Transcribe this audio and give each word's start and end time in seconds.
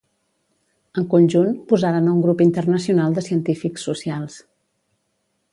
En 1.01 1.05
conjunt, 1.11 1.51
posaren 1.73 2.09
a 2.09 2.15
un 2.19 2.25
grup 2.25 2.43
internacional 2.47 3.17
de 3.19 3.27
científics 3.29 3.89
socials. 3.93 4.43